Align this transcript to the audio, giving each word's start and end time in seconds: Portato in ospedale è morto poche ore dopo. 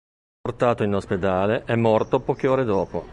Portato 0.41 0.81
in 0.81 0.95
ospedale 0.95 1.63
è 1.63 1.75
morto 1.75 2.19
poche 2.21 2.47
ore 2.47 2.63
dopo. 2.63 3.07